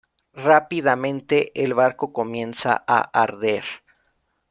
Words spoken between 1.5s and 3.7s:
el barco comienza a arder.